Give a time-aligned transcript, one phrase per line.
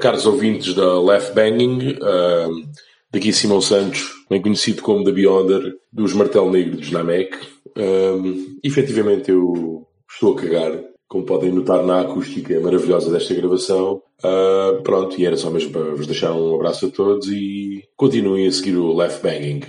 [0.00, 2.68] Caros ouvintes da Left Banging, uh,
[3.10, 7.34] daqui Simão Santos, bem conhecido como The Beyonder, dos Martelo Negro dos Namek.
[7.68, 14.02] Uh, efetivamente eu estou a cagar, como podem notar na acústica maravilhosa desta gravação.
[14.22, 18.46] Uh, pronto, e era só mesmo para vos deixar um abraço a todos e continuem
[18.46, 19.62] a seguir o Left Banging.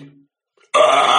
[0.75, 1.10] Ah!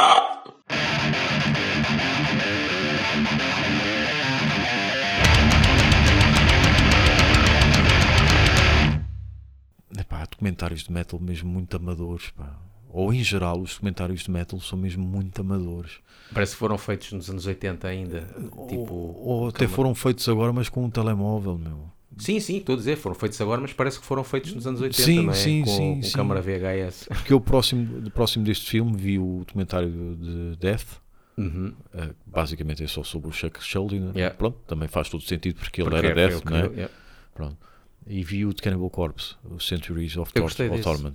[10.26, 12.58] Documentários de metal mesmo muito amadores, pá.
[12.90, 15.92] Ou em geral, os documentários de metal são mesmo muito amadores.
[16.34, 18.20] Parece que foram feitos nos anos 80 ainda.
[18.68, 21.90] Tipo, ou, ou até foram feitos agora, mas com um telemóvel, meu.
[22.18, 24.82] Sim, sim, estou a dizer, foram feitos agora, mas parece que foram feitos nos anos
[24.82, 25.34] 80, Sim, não é?
[25.34, 26.12] sim, com, sim, com sim.
[26.12, 27.04] câmara VHS.
[27.08, 31.00] Porque eu próximo, próximo deste filme vi o documentário de Death.
[31.38, 31.72] Uhum.
[31.94, 34.08] eh, basicamente é só sobre o Chuck Schuldiner.
[34.08, 34.12] né?
[34.16, 34.36] Yeah.
[34.36, 36.66] Pronto, também faz todo sentido porque ele Porque era é- Death, não é?
[36.66, 36.94] eu- yeah.
[37.34, 37.56] Pronto.
[38.06, 40.82] E vi o de Cannibal Corpse, o Centuries of, Tor of.
[40.82, 41.14] Torment.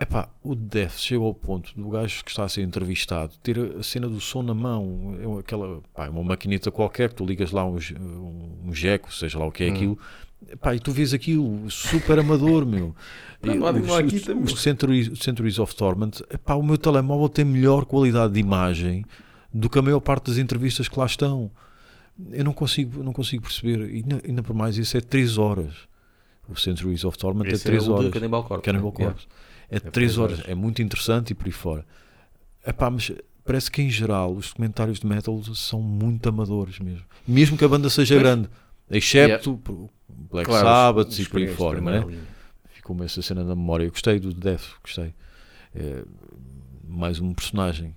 [0.00, 3.82] Epá, o Death chegou ao ponto do gajo que está a ser entrevistado ter a
[3.82, 7.50] cena do som na mão, é aquela, pá, é uma maquineta qualquer que tu ligas
[7.50, 7.76] lá um,
[8.64, 9.52] um jeco, seja lá o Hum.
[9.52, 9.98] que é aquilo,
[10.50, 12.94] Epá, e tu vês aquilo super amador, meu.
[13.44, 14.44] Não, não não aqui os- também.
[14.44, 19.04] os Centuries, Centuries of Torment, epá, o meu telemóvel tem melhor qualidade de imagem
[19.52, 21.50] do que a maior parte das entrevistas que lá estão.
[22.32, 23.88] Eu não consigo, não consigo perceber.
[23.90, 25.74] E ainda, ainda por mais, isso é 3 horas.
[26.48, 28.10] O Centuries of Torment Esse é 3 é horas.
[28.12, 29.04] Cannibal Corpse, Cannibal né?
[29.06, 29.26] Corpse.
[29.70, 30.38] É três 3 horas.
[30.40, 30.50] horas.
[30.50, 31.86] É muito interessante e por aí fora.
[32.66, 33.12] Epá, mas
[33.44, 37.04] parece que em geral os documentários de metal são muito amadores mesmo.
[37.26, 38.22] Mesmo que a banda seja Pois.
[38.22, 38.48] grande.
[38.90, 42.00] Excepto por Black Claro, Sabbath os- e por aí fora, é?
[42.00, 42.20] linha.
[42.72, 43.84] Ficou-me essa cena na memória.
[43.84, 45.14] Eu gostei do Death, gostei.
[45.72, 46.04] É,
[46.84, 47.94] mais um personagem.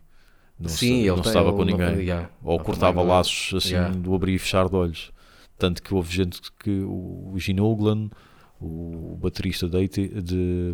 [0.60, 2.06] Não Sim, se, ele não tem- ele com não- ninguém.
[2.06, 3.94] yeah, Ou não cortava laços assim yeah.
[3.96, 5.12] do abrir e fechar de olhos.
[5.58, 8.10] Tanto que houve gente que o o Gene Oglan,
[8.62, 10.74] o baterista de, de-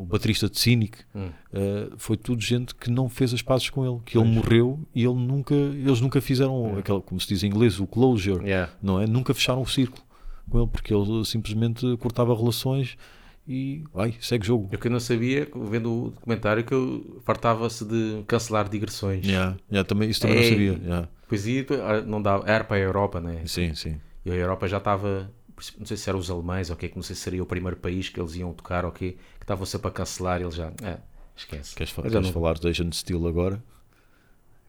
[0.00, 1.30] o baterista de Cynic, Hum.
[1.52, 5.04] eh, foi tudo gente que não fez as pazes com ele, que ele morreu e
[5.04, 8.70] ele nunca, eles nunca fizeram aquela, como se diz em inglês, o closure Yeah.
[8.82, 9.06] não é?
[9.06, 10.02] Nunca fecharam o círculo
[10.50, 12.96] com ele, porque ele simplesmente cortava relações
[13.50, 14.68] e vai, segue jogo.
[14.70, 19.26] Eu que não sabia, vendo o documentário, que eu fartava-se de cancelar digressões.
[19.26, 20.42] Yeah, yeah, também, isso também Ei.
[20.44, 20.86] não sabia.
[20.86, 21.08] yeah.
[21.28, 23.42] Pois e ah, não dava, era para a Europa, né?
[23.46, 24.00] Sim, sim.
[24.24, 25.28] E a Europa já estava,
[25.76, 27.76] não sei se eram os alemães ou o que, não sei se seria o primeiro
[27.76, 30.54] país que eles iam tocar ou o quê, que estavam sempre a cancelar e eles
[30.54, 30.98] já, é,
[31.36, 31.74] esquece.
[31.74, 33.60] Queres, queres não- falar de Agent Steel agora?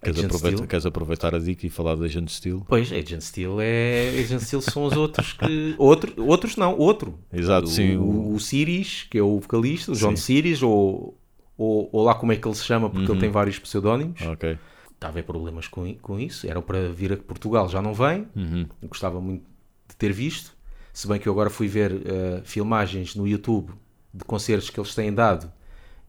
[0.03, 0.67] Queres, Agent aproveita- Steel?
[0.67, 2.65] queres aproveitar a dica e falar de Agent Steel?
[2.67, 4.09] Pois, Agent Steel é.
[4.19, 5.75] Agent Steel são os outros que.
[5.77, 7.19] Outro, outros não, outro.
[7.31, 10.23] Exato, o, sim, O, o- Sirius, que é o vocalista, o John Sim.
[10.23, 11.15] Sirius, ou,
[11.57, 13.13] ou, ou lá como é que ele se chama, porque Uhum.
[13.13, 14.19] ele tem vários pseudónimos.
[14.23, 14.57] Ok.
[14.93, 16.47] Estava em problemas com, com isso.
[16.47, 18.27] Era para vir a Portugal, já não vem.
[18.35, 18.65] Uhum.
[18.83, 19.43] Gostava muito
[19.87, 20.51] de ter visto.
[20.93, 23.71] Se bem que eu agora fui ver eh, filmagens no YouTube
[24.13, 25.51] de concertos que eles têm dado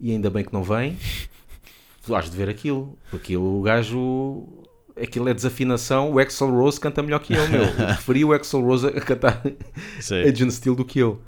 [0.01, 0.97] e ainda bem que não vem.
[2.05, 4.45] Tu has de ver aquilo, porque o gajo.
[5.01, 6.13] Aquilo é desafinação.
[6.13, 7.63] O Axel Rose canta melhor que eu, meu.
[7.63, 9.43] Eu preferi o Axel Rose a cantar
[10.01, 10.23] Sim.
[10.23, 11.23] Agent Steel do que eu.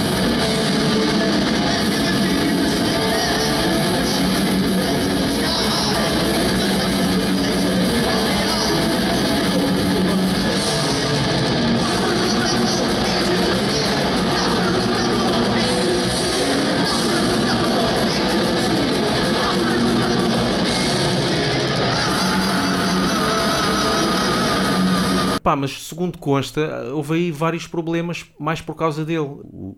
[25.94, 29.28] Segundo consta, houve aí vários problemas mais por causa dele.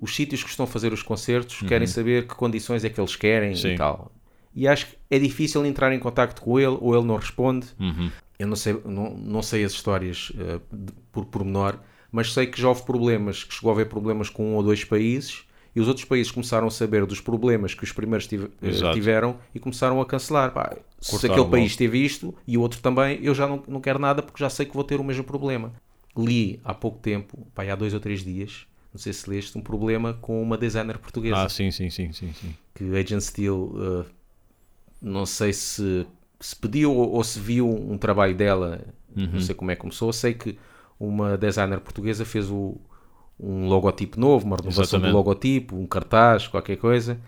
[0.00, 3.14] Os sítios que estão a fazer os concertos querem saber que condições é que eles
[3.16, 3.74] querem Sim.
[3.74, 4.10] e tal.
[4.54, 7.66] E acho que é difícil entrar em contacto com ele ou ele não responde.
[7.78, 8.10] Uhum.
[8.38, 11.78] Eu não sei, não, não sei as histórias eh, de- por pormenor,
[12.10, 14.82] mas sei que já houve problemas, que chegou a haver problemas com um ou dois
[14.84, 15.44] países
[15.74, 19.36] e os outros países começaram a saber dos problemas que os primeiros tive- eh, tiveram
[19.54, 20.50] e começaram a cancelar.
[20.52, 23.98] Pá, se aquele país teve isto e o outro também, eu já não, não quero
[23.98, 25.72] nada porque já sei que vou ter o mesmo problema.
[26.16, 29.60] Li há pouco tempo, pá, há dois ou três dias, não sei se leste, um
[29.60, 32.54] problema com uma designer portuguesa Ah, sim, sim, sim, sim, sim.
[32.74, 34.06] que Agent Steel uh,
[35.00, 36.06] não sei se,
[36.40, 38.80] se pediu ou, ou se viu um trabalho dela,
[39.16, 39.28] Uhum.
[39.32, 40.12] não sei como é que começou.
[40.12, 40.58] Sei que
[41.00, 42.76] uma designer portuguesa fez o,
[43.40, 45.10] um logotipo novo, uma renovação Exatamente.
[45.12, 47.18] do logotipo, um cartaz, qualquer coisa.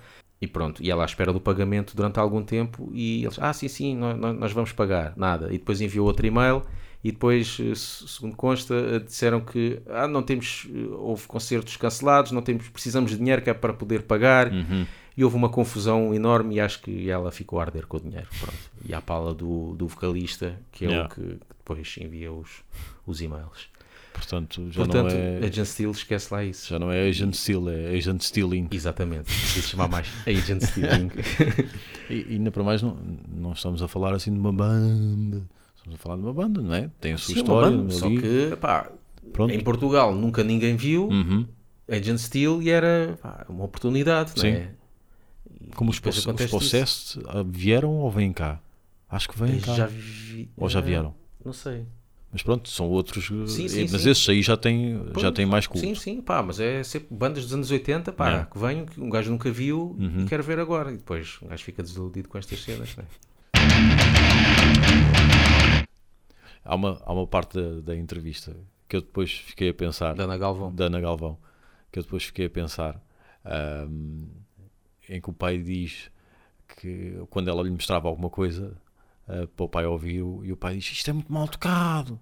[0.41, 3.67] E pronto, e ela à espera do pagamento durante algum tempo e eles, ah, sim,
[3.69, 5.49] sim, nós, nós vamos pagar, nada.
[5.49, 6.63] E depois enviou outro e-mail
[7.03, 11.77] e depois, eh, se- segundo consta, eh, disseram que ah, não temos, eh, houve concertos
[11.77, 14.53] cancelados, não temos, precisamos de dinheiro que é para poder pagar.
[14.53, 14.85] Uhum.
[15.17, 18.29] E houve uma confusão enorme e acho que ela ficou a arder com o dinheiro.
[18.39, 18.57] Pronto.
[18.85, 21.09] E à pala do, do vocalista, que é Yeah.
[21.09, 22.49] o que depois envia os,
[23.05, 23.67] os e-mails.
[24.13, 25.39] Portanto, já Portanto, não é.
[25.47, 26.69] Agent Steel, esquece lá isso.
[26.69, 28.69] Já não é Agent Steel, é Agent Stealing.
[28.71, 29.25] Exatamente.
[29.25, 31.11] Preciso chamar mais Agent Stealing.
[32.11, 32.97] E, e ainda para mais, não,
[33.29, 35.43] não estamos a falar assim de uma banda.
[35.89, 36.91] Estamos a falar de uma banda, não é?
[37.01, 37.71] Tem a sua Sim, história.
[37.77, 38.21] banda, só ali.
[38.21, 38.91] que, pá,
[39.33, 39.53] Pronto.
[39.53, 41.47] em Portugal nunca ninguém viu Uhum.
[41.91, 44.49] Agent Steel e era pá, uma oportunidade, não Sim.
[44.49, 44.71] é?
[45.75, 48.61] Como os, os Possessed ah, vieram ou vêm cá?
[49.09, 49.75] Acho que vêm cá.
[49.75, 50.51] Já vi...
[50.57, 51.15] Ou já eh, vieram.
[51.45, 51.87] Não sei.
[52.31, 53.27] Mas pronto, são outros.
[53.51, 54.11] Sim, eh, sim, mas sim.
[54.11, 55.87] esses aí já têm, já Pois, têm mais culto.
[55.87, 58.51] Sim, sim, pá, mas é sempre bandas dos anos 80, pá, Yeah.
[58.51, 60.25] que venham, que um gajo nunca viu Uhum.
[60.25, 60.93] e quer ver agora.
[60.93, 63.05] E depois um gajo fica desiludido com estas cenas, não
[66.69, 68.55] Há, uma, há uma parte da, da entrevista
[68.87, 70.15] que eu depois fiquei a pensar.
[70.15, 70.71] Da Ana Galvão.
[70.75, 71.39] da Ana Galvão,
[71.91, 73.01] que eu depois fiquei a pensar,
[73.43, 74.27] ahm,
[75.09, 76.11] em que o pai diz
[76.77, 78.77] que quando ela lhe mostrava alguma coisa
[79.27, 82.21] ah, para o pai ouvir, o- e o pai diz isto é muito mal tocado.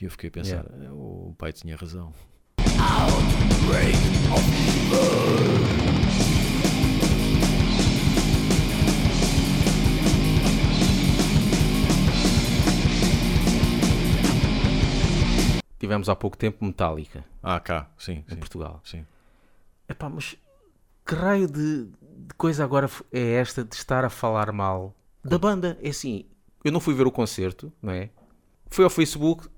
[0.00, 2.12] E eu fiquei a pensar, "Eh, o pai tinha razão.
[15.86, 18.80] Tivemos há pouco tempo Metallica Ah, cá, sim, em sim, Portugal.
[18.84, 19.04] sim.
[19.88, 20.36] Epá, mas
[21.06, 24.94] que raio de, de coisa agora é esta de estar a falar mal
[25.24, 25.78] da banda?
[25.80, 26.24] É assim,
[26.64, 28.10] eu não fui ver o concerto, não é?
[28.68, 29.48] Fui ao Facebook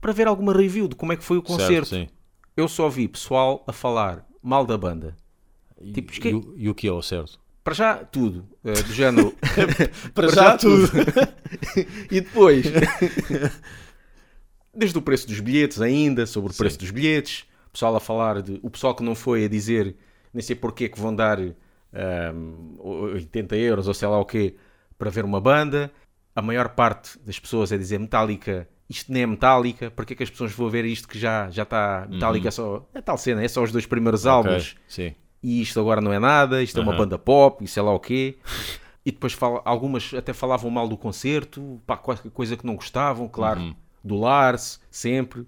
[0.00, 1.86] para ver alguma review de como é que foi o concerto.
[1.90, 2.12] Certo.
[2.56, 5.16] Eu só vi pessoal a falar mal da banda.
[5.80, 7.38] E, Tipo, esque- e o- e o que é o certo?
[7.62, 8.44] Para já, tudo.
[8.64, 9.34] eh, do género.
[10.14, 10.56] Para já
[12.10, 12.66] e depois.
[14.76, 17.44] Desde o preço dos bilhetes, ainda, sobre o preço dos bilhetes.
[17.68, 18.58] O pessoal a falar de.
[18.62, 19.96] O pessoal que não foi a dizer,
[20.32, 24.54] nem sei porquê, que vão dar ahm, 80 euros ou sei lá o quê
[24.98, 25.90] para ver uma banda.
[26.34, 28.68] A maior parte das pessoas é dizer Metallica.
[28.88, 31.48] Isto nem é Metallica, para que é que as pessoas vão ver isto que já,
[31.50, 32.06] já está.
[32.08, 32.86] Metallica é só.
[32.94, 35.14] É tal cena, é só os dois primeiros álbuns sim.
[35.42, 38.00] e isto agora não é nada, isto é uma banda pop, e sei lá o
[38.00, 38.36] quê.
[39.06, 43.28] E depois fala, algumas até falavam mal do concerto, pá, qualquer coisa que não gostavam,
[43.28, 43.74] claro, Uhum.
[44.04, 45.46] Do Lars, sempre.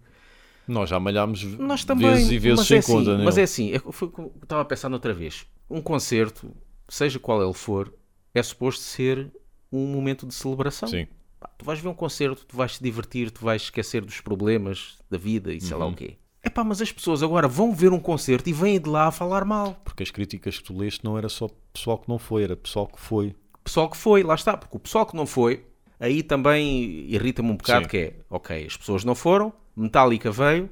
[0.67, 3.25] Nós já malhámos Nós também, vezes e vezes sem é assim, conta, né?
[3.25, 5.47] mas é assim, foi eu estava a pensar noutra vez.
[5.71, 6.51] Um concerto,
[6.89, 7.93] seja qual ele for,
[8.35, 9.31] é suposto ser
[9.71, 10.89] um momento de celebração.
[10.89, 11.07] Sim.
[11.39, 14.99] Pá, tu vais ver um concerto, tu vais te divertir, tu vais esquecer dos problemas
[15.11, 15.79] da vida e sei Uhum.
[15.81, 16.17] lá o quê.
[16.43, 19.11] É pá, mas as pessoas agora vão ver um concerto e vêm de lá a
[19.13, 19.77] falar mal.
[19.85, 22.87] Porque as críticas que tu leste não era só pessoal que não foi, era pessoal
[22.89, 23.35] que foi.
[23.63, 25.65] pessoal que foi, lá está, porque o pessoal que não foi,
[26.01, 27.89] aí também irrita-me um bocado Sim.
[27.89, 30.69] que é, ok, as pessoas não foram, Metallica veio,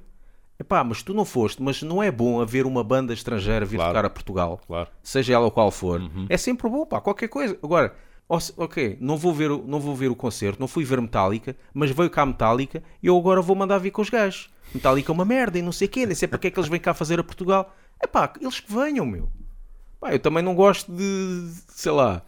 [0.59, 3.91] epá, mas tu não foste, mas não é bom haver uma banda estrangeira vir Claro.
[3.93, 4.89] tocar a Portugal, Claro.
[5.03, 7.59] seja ela qual for, é sempre bom, pá, qualquer coisa.
[7.63, 7.95] Agora,
[8.29, 11.91] ok, não vou, ver, o- não vou ver o concerto, não fui ver Metallica, mas
[11.91, 14.51] veio cá Metallica e eu agora vou mandar vir com os gajos.
[14.75, 16.69] Metallica é uma merda e não sei o quê, nem sei porque é que eles
[16.71, 17.75] vêm cá fazer a Portugal.
[18.03, 19.29] Epá, eles que venham, meu.
[20.01, 22.23] Pá, eu também não gosto de, sei lá,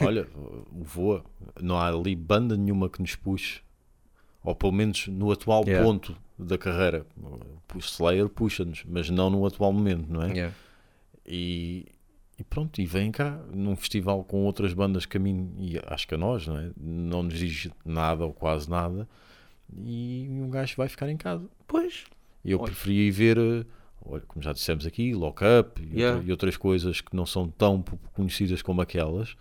[0.00, 0.26] Olha,
[0.70, 1.24] Voa,
[1.60, 3.60] não há ali banda nenhuma que nos puxe,
[4.42, 5.84] ou pelo menos no atual Yeah.
[5.86, 7.06] ponto da carreira.
[7.74, 10.32] O Slayer puxa-nos, mas não no atual momento, não é?
[10.32, 10.54] Yeah.
[11.26, 11.86] E,
[12.38, 16.06] e pronto, e vem cá num festival com outras bandas que a mim, e acho
[16.06, 16.70] que a nós, não é?
[16.76, 19.08] Não nos diz nada ou quase nada,
[19.76, 21.48] e um gajo vai ficar em casa.
[21.66, 22.04] Pois.
[22.44, 22.66] Eu Olha.
[22.66, 23.64] preferi ir ver, eh,
[24.26, 26.16] como já dissemos aqui, Lock Up e, Yeah.
[26.16, 27.82] outra- e outras coisas que não são tão
[28.12, 29.36] conhecidas como aquelas,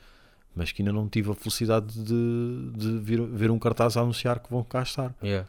[0.56, 4.40] mas que ainda não tive a felicidade de, de vir- ver um cartaz a anunciar
[4.40, 5.16] que vão cá estar.
[5.24, 5.48] Yeah.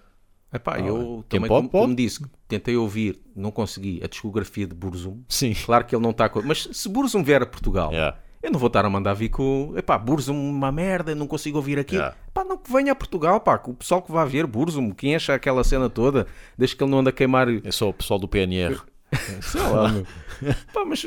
[0.52, 1.82] Epá, Ah, eu também, pode, como, pode.
[1.84, 5.22] como disse, tentei ouvir, não consegui, a discografia de Burzum.
[5.28, 5.54] Sim.
[5.54, 6.42] Claro que ele não está com...
[6.42, 8.18] Mas se Burzum vier a Portugal, Yeah.
[8.42, 9.72] eu não vou estar a mandar vir com...
[9.76, 12.02] Epá, Burzum uma merda, não consigo ouvir aquilo.
[12.02, 12.16] Yeah.
[12.28, 15.14] Epá, não que venha a Portugal, pá, que o pessoal que vai ver Burzum, quem
[15.16, 16.26] acha aquela cena toda,
[16.58, 17.48] desde que ele não anda a queimar...
[17.48, 18.78] É só o pessoal do PNR.
[19.40, 20.04] Sei lá, meu.
[20.74, 21.02] Pá, mas...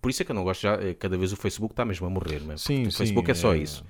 [0.00, 2.06] Por isso é que eu não gosto já, eh, cada vez o Facebook está mesmo
[2.06, 2.58] a morrer, mesmo.
[2.58, 3.58] Sim, o sim, Facebook é só é.
[3.58, 3.84] isso.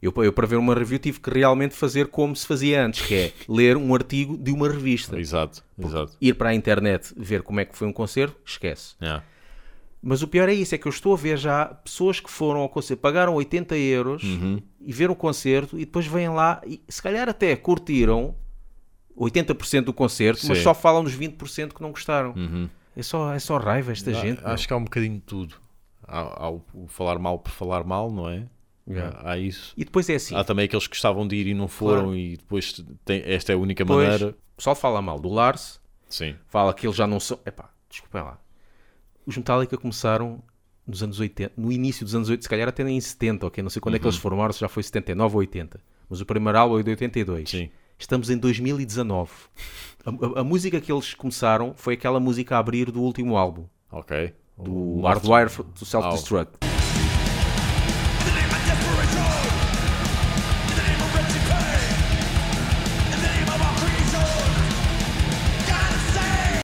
[0.00, 3.14] Eu, eu, para ver uma review, tive que realmente fazer como se fazia antes, que
[3.14, 5.18] é ler um artigo de uma revista.
[5.18, 6.16] exato, exato.
[6.20, 8.94] Ir para a internet ver como é que foi um concerto, esquece.
[9.02, 9.24] Yeah.
[10.00, 12.60] Mas o pior é isso, é que eu estou a ver já pessoas que foram
[12.60, 14.62] ao concerto, pagaram 80 euros Uhum.
[14.80, 18.36] e viram o concerto e depois vêm lá e se calhar até curtiram
[19.16, 20.64] 80% do concerto, mas Sim.
[20.64, 22.32] só falam dos 20% que não gostaram.
[22.36, 22.68] Uhum.
[22.98, 24.40] É, só, é só raiva esta Ah, gente.
[24.44, 25.54] Acho que há um bocadinho de tudo.
[26.06, 28.46] Há, há o, falar mal por falar mal, não é?
[28.88, 29.18] Yeah.
[29.20, 29.72] Há, há isso.
[29.76, 32.16] E depois é assim, Há também aqueles que gostavam de ir e não foram Claro.
[32.16, 34.34] e depois tem, esta é a única depois, maneira.
[34.56, 36.34] pessoal fala mal do Lars, Sim.
[36.48, 37.38] fala que eles já não são.
[37.46, 38.38] Epá, desculpem lá.
[39.26, 40.42] Os Metallica começaram
[40.86, 43.62] nos anos 80, no início dos anos 80, se calhar até em 70, ok?
[43.62, 44.10] Não sei quando é que Uhum.
[44.10, 45.78] eles formaram, se já foi 79 ou 80.
[46.08, 47.50] Mas o primeiro álbum é de 82.
[47.50, 47.70] Sim.
[47.98, 49.30] Estamos em 2019.
[50.04, 53.66] A, a- a música que eles começaram foi aquela música a abrir do último álbum,
[53.90, 54.34] Ok.
[54.56, 56.58] do Hardwire to Self-Destruct.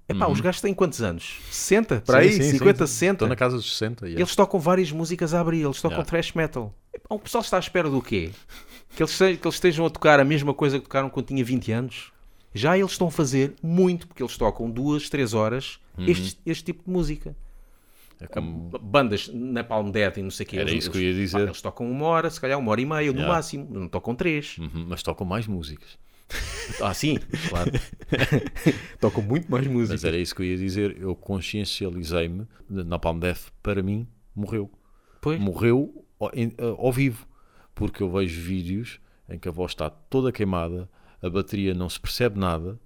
[0.06, 1.38] Epá, os gajos têm quantos anos?
[1.50, 2.02] 60?
[2.04, 2.30] Para aí?
[2.32, 3.12] 50, 60?
[3.14, 4.04] Estou na casa dos 60.
[4.06, 4.20] yeah.
[4.20, 6.08] Eles tocam várias músicas a abrir, eles tocam Yeah.
[6.10, 6.74] thrash metal.
[6.92, 8.30] Epá, O pessoal está à espera do quê?
[8.96, 11.72] Que eles, que eles estejam a tocar a mesma coisa que tocaram quando tinha 20
[11.72, 12.12] anos?
[12.52, 16.06] Já eles estão a fazer muito, porque eles tocam duas, três horas Uhum.
[16.06, 17.36] este, este tipo de música.
[18.20, 20.56] É como- Bandas na Palm Dead e não sei o quê.
[20.58, 21.38] Era eles, isso que eu ia dizer.
[21.38, 23.28] pá, eles tocam uma hora, se calhar uma hora e meia no Yeah.
[23.34, 24.56] máximo, não tocam três.
[24.58, 25.98] Uhum, mas tocam mais músicas.
[26.80, 27.70] Ah, sim, claro.
[29.00, 29.94] tocam muito mais música.
[29.94, 30.96] Mas era isso que eu ia dizer.
[31.00, 34.70] Eu consciencializei-me na Palm Death, para mim, morreu.
[35.20, 35.38] Pois.
[35.40, 36.30] Morreu ao,
[36.78, 37.26] ao vivo.
[37.74, 40.88] Porque eu vejo vídeos em que a voz está toda queimada,
[41.20, 42.78] a bateria não se percebe nada.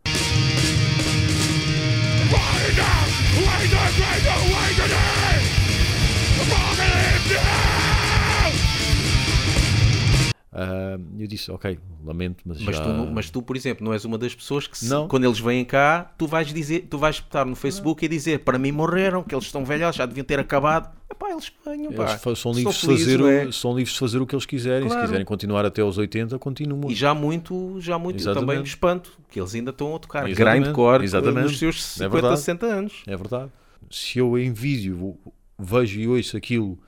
[10.61, 12.83] Ah, eu disse, ok, lamento, mas, Mas já...
[12.83, 15.07] tu, não- mas tu, por exemplo, não és uma das pessoas que, se- Não.
[15.07, 18.59] quando eles vêm cá, tu vais dizer, tu vais estar no Facebook e dizer para
[18.59, 20.91] mim morreram, que eles estão velhos, já deviam ter acabado.
[21.09, 22.19] Epá, eles venham, pá.
[22.27, 23.45] Eles são livres, felizes, fazer não é?
[23.47, 24.87] o, são livres de fazer o que eles quiserem.
[24.89, 25.01] Claro.
[25.03, 26.91] Se quiserem continuar até aos 80, continuam.
[26.91, 28.47] E já muito, já muito Exatamente.
[28.47, 30.63] também me espanto, que eles ainda estão a tocar Exatamente.
[30.65, 31.43] grindcore Exatamente.
[31.45, 32.39] nos seus É 50, verdade.
[32.41, 33.03] 60 anos.
[33.07, 33.51] É verdade.
[33.91, 35.17] Se eu em vídeo
[35.57, 36.79] vejo e ouço aquilo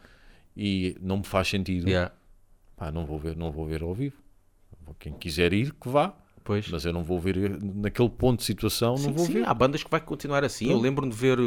[0.57, 2.12] e não me faz sentido, Yeah.
[2.81, 4.17] Pá, não vou ver, não vou ver ao vivo.
[4.99, 6.15] Quem quiser ir, que vá.
[6.43, 6.67] Pois.
[6.69, 9.49] Mas eu não vou ver naquele ponto de situação, não Sim, vou sim, ver.
[9.49, 10.69] há bandas que vai continuar assim.
[10.71, 11.39] Eu lembro-me de ver,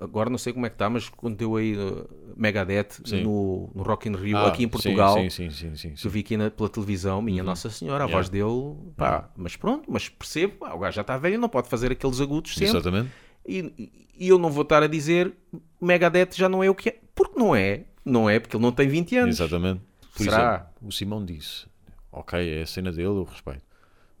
[0.00, 2.06] agora não sei como é que está, mas quando deu aí uh,
[2.36, 6.10] Megadeth no, no Rock in Rio, Ah, aqui em Portugal, Sim, sim, sim, que eu
[6.10, 8.10] vi aqui na- pela televisão, minha Nossa Senhora, a Uhum.
[8.10, 8.16] Yeah.
[8.16, 11.68] voz dele, pá, mas pronto, mas percebo, pá, o gajo já está velho, não pode
[11.68, 12.68] fazer aqueles agudos sempre.
[12.68, 13.10] Exatamente.
[13.46, 15.32] E, e eu não vou estar a dizer
[15.80, 18.72] Megadeth já não é o que é, porque não é, não é, porque ele não
[18.72, 19.34] tem 20 anos.
[19.40, 19.80] Exatamente.
[20.18, 20.54] Por Será?
[20.54, 21.66] exemplo, o Simão disse:
[22.12, 23.64] Ok, é a cena dele, eu respeito.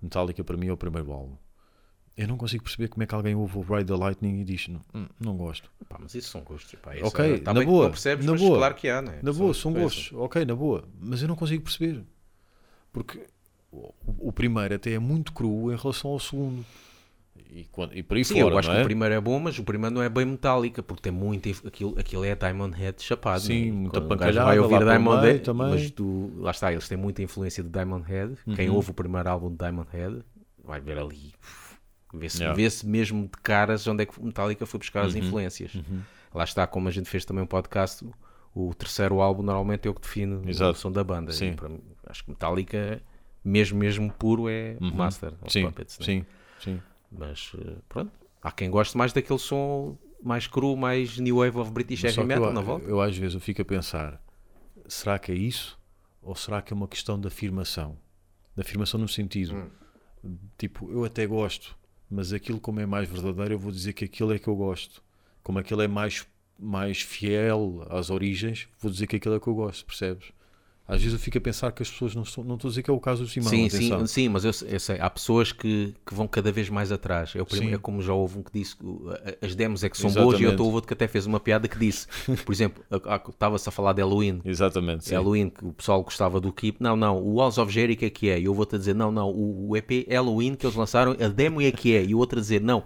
[0.00, 1.36] Metallica para mim é o primeiro álbum.
[2.16, 4.68] Eu não consigo perceber como é que alguém ouve o Ride the Lightning e diz:
[4.68, 5.70] Não, hum, não gosto.
[5.88, 8.32] Pá, mas isso são gostos, pá, isso Ok, é- tá na boa, não percebes, na
[8.32, 8.58] mas boa.
[8.58, 9.18] claro que há, né?
[9.22, 9.94] Na boa, são coisas.
[9.94, 12.04] gostos, ok, na boa, mas eu não consigo perceber.
[12.92, 13.26] Porque
[13.70, 13.92] o,
[14.28, 16.64] o primeiro até é muito cru em relação ao segundo.
[17.50, 18.80] E, e por aí Sim, fora, eu acho que é?
[18.80, 21.48] o primeiro é bom, mas o primeiro não é bem metálica, porque tem muito.
[21.66, 23.40] Aquilo, aquilo é Diamond Head chapado.
[23.40, 23.72] Sim, né?
[23.72, 25.66] muita pancalhada vai ouvir Diamond Head, também.
[25.66, 25.72] Uhum.
[25.72, 28.34] mas tu, lá está, eles têm muita influência de Diamond Head.
[28.54, 30.22] Quem ouve o primeiro álbum de Diamond Head
[30.64, 31.32] vai ver ali.
[32.14, 32.52] Vê-se Yeah.
[32.52, 32.56] Uhum.
[32.64, 35.72] vê-se mesmo de caras onde é que Metallica foi buscar as influências.
[36.34, 38.04] Lá está, como a gente fez também um podcast,
[38.54, 40.72] o terceiro álbum normalmente é o que define Exato.
[40.72, 41.32] o som da banda.
[41.32, 41.50] Sim.
[41.68, 43.00] Mim, acho que Metallica,
[43.44, 45.48] mesmo mesmo puro, é o Master Uhum.
[45.48, 45.98] Sim, Puppets.
[45.98, 46.04] né?
[46.06, 46.26] sim,
[46.60, 46.80] sim.
[47.10, 48.12] Mas eh, pronto,
[48.42, 52.24] há quem goste mais daquele som mais cru, mais new wave of British Só heavy
[52.24, 52.84] metal, eu, não volta?
[52.88, 54.22] eu às vezes eu fico a pensar:
[54.86, 55.78] será que é isso?
[56.20, 57.96] Ou será que é uma questão de afirmação?
[58.54, 59.54] De afirmação no sentido,
[60.24, 60.36] Hum.
[60.58, 61.76] tipo, eu até gosto,
[62.10, 65.02] mas aquilo como é mais verdadeiro, eu vou dizer que aquilo é que eu gosto.
[65.42, 66.26] Como aquilo é mais,
[66.58, 70.32] mais fiel às origens, vou dizer que aquilo é que eu gosto, percebes?
[70.90, 72.42] Às vezes eu fico a pensar que as pessoas não estão.
[72.42, 74.00] Não estou a dizer que é o caso do Simão, Sim, atenção.
[74.00, 76.90] sim, sim, mas eu, sei- eu sei, há pessoas que, que vão cada vez mais
[76.90, 77.34] atrás.
[77.36, 78.84] É, o primeiro, é como já houve um que disse que
[79.42, 80.30] as demos é que são Exatamente.
[80.30, 82.06] boas e eu estou outro que até fez uma piada que disse,
[82.42, 82.82] por exemplo,
[83.28, 84.40] estava-se a falar de Halloween.
[84.46, 85.04] Exatamente.
[85.04, 85.14] sim.
[85.14, 86.78] Halloween, que o pessoal gostava do Keep.
[86.82, 88.40] Não, não, o Walls of Jericho é que é.
[88.40, 91.28] E eu vou-te a dizer, não, não, o, o EP Halloween que eles lançaram, a
[91.28, 92.02] demo é que é.
[92.02, 92.82] E o outro a dizer, não,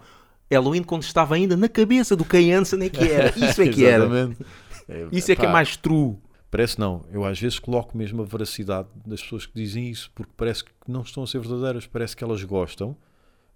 [0.51, 3.33] Halloween quando estava ainda na cabeça do Kay Hansen é que era.
[3.49, 4.09] Isso é que era.
[5.13, 6.17] Isso é que é mais true.
[6.53, 7.05] Parece não.
[7.11, 10.71] Eu às vezes coloco mesmo a veracidade das pessoas que dizem isso, porque parece que
[10.87, 11.87] não estão a ser verdadeiras.
[11.87, 12.95] Parece que elas gostam,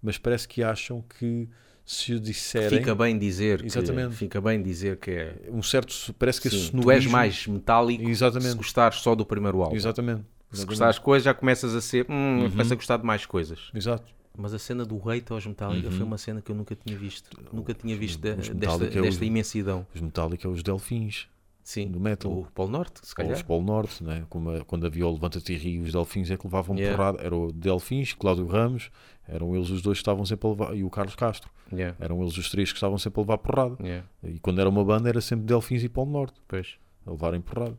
[0.01, 1.47] mas parece que acham que
[1.85, 2.79] se o disserem.
[2.79, 4.15] Fica bem dizer que, Exatamente.
[4.15, 5.35] fica bem dizer que é.
[5.49, 5.93] Um certo.
[6.17, 8.49] Parece que esse Sim, tu és mais metálico Exatamente.
[8.51, 9.75] se gostares só do primeiro álbum.
[9.75, 10.21] Exatamente.
[10.49, 10.67] Se Exatamente.
[10.67, 12.05] gostares de coisas, já começas a ser.
[12.09, 12.49] Hum, Uhum.
[12.49, 13.69] começas a gostar de mais coisas.
[13.75, 14.11] Exato.
[14.35, 17.29] Mas a cena do hate aos Metallica foi uma cena que eu nunca tinha visto.
[17.53, 18.37] Nunca tinha visto Uhum.
[18.39, 19.85] os desta, desta os- imensidão.
[19.93, 21.27] Os Metallica, os Delfins.
[21.67, 22.31] Sim, do metal.
[22.31, 23.33] O Polo Norte, se Ou calhar.
[23.35, 24.25] os Polo Norte, né?
[24.29, 26.95] Como quando havia o Levanta-te e Rio, os Delfins é que levavam Yeah.
[26.95, 27.21] porrada.
[27.21, 28.89] Era o Delfins, Cláudio Ramos,
[29.27, 31.51] eram eles os dois que estavam sempre a levar, e o Carlos Castro.
[31.73, 33.75] Yeah, Eram eles os três que estavam sempre a levar porrada.
[33.83, 36.41] yeah, E quando era uma banda era sempre Delfins e Polo Norte.
[36.47, 36.77] pois.
[37.05, 37.77] a levarem porrada.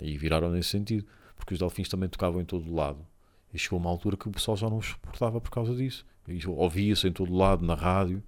[0.00, 1.04] E viraram nesse sentido.
[1.34, 3.04] Porque os Delfins também tocavam em todo o lado.
[3.52, 6.06] E chegou uma altura que o pessoal já não os suportava por causa disso.
[6.56, 8.22] Ouvia-se em todo o lado, na rádio.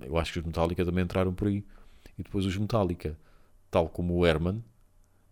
[0.00, 1.64] Eu acho que os Metallica também entraram por aí.
[2.18, 3.16] E depois os Metallica,
[3.74, 4.62] tal como o Herman,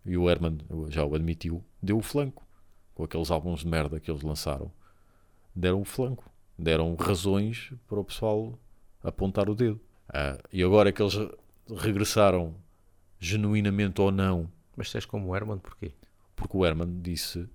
[0.05, 0.57] e o Herman
[0.89, 2.45] já o admitiu, deu o flanco
[2.93, 4.69] com aqueles álbuns de merda que eles lançaram.
[5.55, 8.59] deram o flanco, deram razões para o pessoal
[9.01, 9.79] apontar o dedo.
[10.09, 11.13] Ah, e agora que eles
[11.73, 12.53] regressaram
[13.17, 15.93] genuinamente ou não, Mas és como o Herman, porquê?
[16.35, 17.47] porque o Herman disse,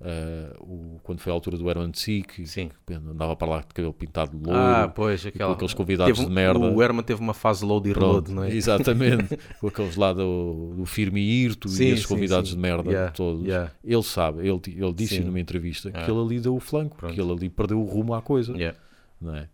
[0.00, 2.44] ah, o- quando foi a altura do Herman Sick,
[2.90, 5.52] andava para lá de cabelo pintado de louro, Ah, pois, aquela...
[5.54, 6.58] aqueles convidados Teve de merda.
[6.60, 8.54] O Herman teve uma fase load e reload, Pronto, não é?
[8.54, 12.56] Exatamente, com aqueles lá do, do Firme Irto Sim, e esses convidados sim.
[12.56, 13.44] de merda Yeah, todos.
[13.44, 13.72] yeah.
[13.84, 15.24] Ele sabe, ele, ele disse Sim.
[15.24, 16.04] numa entrevista Ah.
[16.04, 17.12] que ele ali deu o flanco, Pronto.
[17.14, 18.52] que ele ali perdeu o rumo à coisa.
[18.52, 18.76] Yeah.
[19.20, 19.48] não é?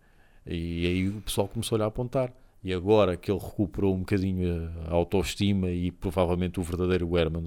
[0.47, 2.31] E aí o pessoal começou-lhe a apontar.
[2.67, 7.43] E agora que ele recuperou um bocadinho a autoestima e provavelmente o verdadeiro Herman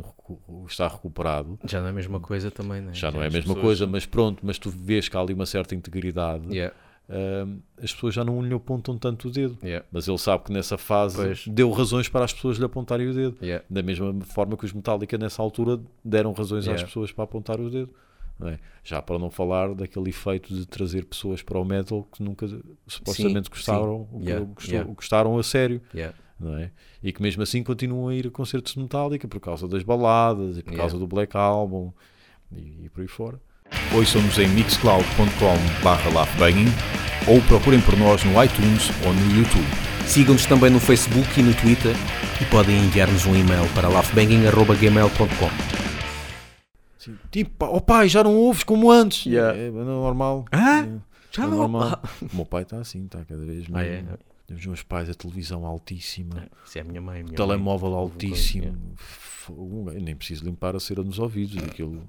[0.69, 2.95] está recuperado, Já não é a mesma coisa também, não é?
[2.95, 5.35] já não é a mesma pessoas- coisa, mas pronto, mas tu vês que há ali
[5.35, 6.73] uma certa integridade, Yeah,
[7.11, 9.59] hum, as pessoas já não lhe apontam tanto o dedo.
[9.61, 11.49] yeah, Mas ele sabe que nessa fase Pois.
[11.49, 13.37] deu razões para as pessoas lhe apontarem o dedo.
[13.43, 13.65] yeah.
[13.69, 17.69] Da mesma forma que os Metallica nessa altura deram razões às pessoas para apontar o
[17.69, 17.91] dedo.
[18.45, 18.59] É?
[18.85, 22.47] Já para não falar daquele efeito de trazer pessoas para o metal que nunca
[22.87, 24.25] supostamente Sim, gostaram, sim.
[24.25, 24.95] Yeah, gostou- yeah.
[24.95, 25.81] gostaram a sério.
[25.95, 26.15] Yeah.
[26.61, 26.71] É?
[27.03, 30.59] E que mesmo assim continuam a ir a concertos de Metallica por causa das baladas
[30.59, 31.93] e por causa do Black Album
[32.53, 33.41] e, e por aí fora.
[33.93, 36.69] Ouçam-nos em mixcloud.com laughbanging
[37.27, 39.67] ou procurem por nós no iTunes ou no YouTube.
[40.07, 41.95] Sigam-nos também no Facebook e no Twitter
[42.41, 45.88] e podem enviar-nos um e-mail para laughbanging.gmail.com
[46.99, 49.27] Sim, Tipo, oh pai, já não ouves como antes.
[49.27, 49.57] Yeah.
[49.57, 50.45] É, é normal.
[50.51, 50.81] Ah?
[50.81, 50.89] É,
[51.31, 52.03] Já é não- normal.
[52.33, 53.87] O meu pai está assim, está cada vez Ah, mais.
[53.89, 54.05] é?
[54.53, 57.23] Os meus pais, a televisão altíssima, Isso é a minha mãe.
[57.23, 57.99] minha telemóvel mãe.
[58.01, 58.75] altíssimo.
[59.49, 61.63] Eu nem preciso limpar a cera nos ouvidos.
[61.63, 62.03] Aquilo.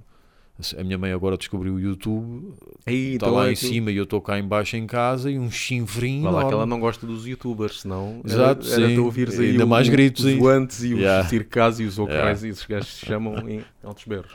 [0.78, 2.54] A minha mãe agora descobriu o YouTube,
[2.86, 4.86] Aí, está então lá é em aquilo- cima e eu estou cá em baixo em
[4.86, 6.22] casa e um chinfrim.
[6.22, 8.98] Vá lá que ela não gosta dos youtubers, senão Exato, era, era sim.
[8.98, 10.38] ouvires aí Ainda o- mais gritos os aí.
[10.38, 11.30] voantes e os Yeah.
[11.32, 12.48] e os ocais Yeah.
[12.48, 14.34] e os gajos se chamam em altos berros.